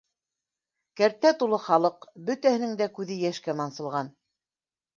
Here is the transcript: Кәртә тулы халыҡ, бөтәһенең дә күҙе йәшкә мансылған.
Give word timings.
Кәртә 1.01 1.33
тулы 1.43 1.59
халыҡ, 1.67 2.09
бөтәһенең 2.31 2.73
дә 2.81 2.89
күҙе 2.99 3.21
йәшкә 3.27 3.59
мансылған. 3.61 4.13